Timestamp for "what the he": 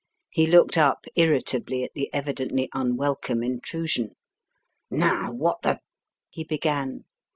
5.31-6.43